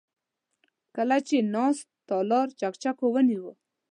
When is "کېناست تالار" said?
1.39-2.47